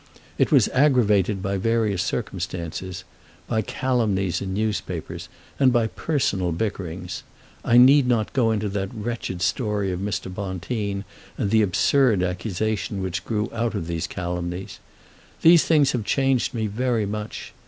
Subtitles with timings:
[0.39, 3.03] It was aggravated by various circumstances,
[3.45, 7.21] by calumnies in newspapers, and by personal bickerings.
[7.63, 10.33] I need not go into that wretched story of Mr.
[10.33, 11.05] Bonteen,
[11.37, 14.79] and the absurd accusation which grew out of those calumnies.
[15.43, 17.53] These things have changed me very much.